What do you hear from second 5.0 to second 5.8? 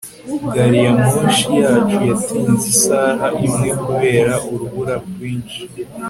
rwinshi